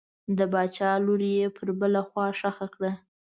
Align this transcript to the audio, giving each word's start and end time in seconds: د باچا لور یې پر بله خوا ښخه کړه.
د 0.37 0.39
باچا 0.53 0.89
لور 1.05 1.21
یې 1.35 1.47
پر 1.55 1.67
بله 1.79 2.01
خوا 2.09 2.25
ښخه 2.39 2.67
کړه. 2.75 2.91